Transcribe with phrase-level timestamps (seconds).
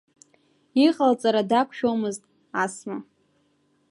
[0.85, 2.23] Иҟалҵара дақәшәомызт
[2.63, 2.97] Асма.